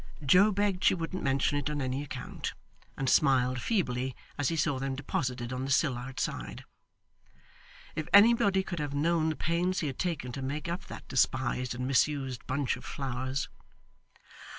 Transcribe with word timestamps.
Joe 0.25 0.51
begged 0.51 0.83
she 0.83 0.95
wouldn't 0.95 1.21
mention 1.21 1.59
it 1.59 1.69
on 1.69 1.79
any 1.79 2.01
account, 2.01 2.55
and 2.97 3.07
smiled 3.07 3.61
feebly 3.61 4.15
as 4.35 4.49
he 4.49 4.55
saw 4.55 4.79
them 4.79 4.95
deposited 4.95 5.53
on 5.53 5.63
the 5.63 5.69
sill 5.69 5.95
outside. 5.95 6.63
If 7.95 8.07
anybody 8.11 8.63
could 8.63 8.79
have 8.79 8.95
known 8.95 9.29
the 9.29 9.35
pains 9.35 9.81
he 9.81 9.85
had 9.85 9.99
taken 9.99 10.31
to 10.31 10.41
make 10.41 10.67
up 10.67 10.85
that 10.87 11.07
despised 11.07 11.75
and 11.75 11.85
misused 11.85 12.47
bunch 12.47 12.77
of 12.77 12.83
flowers! 12.83 13.47